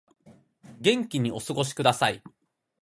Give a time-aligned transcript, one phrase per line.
[0.79, 2.23] 元気にお過ごしください